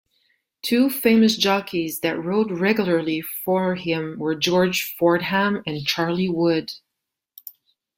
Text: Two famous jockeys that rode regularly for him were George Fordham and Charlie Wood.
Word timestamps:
Two 0.63 0.89
famous 0.89 1.37
jockeys 1.37 1.99
that 1.99 2.17
rode 2.17 2.49
regularly 2.53 3.21
for 3.21 3.75
him 3.75 4.17
were 4.17 4.33
George 4.33 4.95
Fordham 4.97 5.61
and 5.67 5.85
Charlie 5.85 6.27
Wood. 6.27 6.71